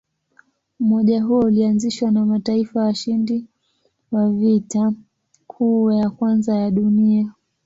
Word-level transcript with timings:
Umoja 0.79 1.21
huo 1.23 1.39
ulianzishwa 1.39 2.11
na 2.11 2.25
mataifa 2.25 2.79
washindi 2.83 3.45
wa 4.11 4.29
Vita 4.31 4.93
Kuu 5.47 5.91
ya 5.91 6.09
Kwanza 6.09 6.55
ya 6.55 6.71
Dunia. 6.71 7.33